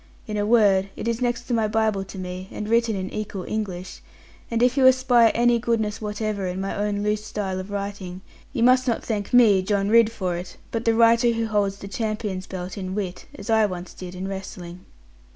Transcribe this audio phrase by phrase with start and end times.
[0.25, 3.43] In a word, it is next to my Bible to me, and written in equal
[3.43, 4.01] English;
[4.49, 8.63] and if you espy any goodness whatever in my own loose style of writing, you
[8.63, 12.47] must not thank me, John Ridd, for it, but the writer who holds the champion's
[12.47, 14.85] belt in wit, as I once did in wrestling.